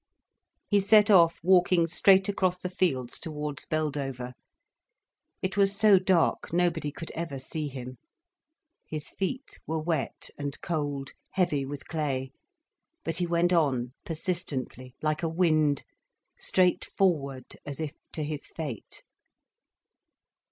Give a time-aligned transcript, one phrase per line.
[0.67, 4.33] He set off walking straight across the fields towards Beldover.
[5.43, 7.99] It was so dark, nobody could ever see him.
[8.83, 12.31] His feet were wet and cold, heavy with clay.
[13.05, 15.83] But he went on persistently, like a wind,
[16.39, 19.03] straight forward, as if to his fate.